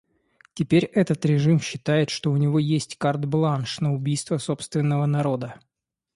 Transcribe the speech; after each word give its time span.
Теперь 0.55 0.85
этот 0.85 1.23
режим 1.25 1.59
считает, 1.59 2.09
что 2.09 2.31
у 2.31 2.37
него 2.37 2.57
есть 2.57 2.97
карт-бланш 2.97 3.81
на 3.81 3.93
убийство 3.93 4.39
собственного 4.39 5.05
народа. 5.05 5.59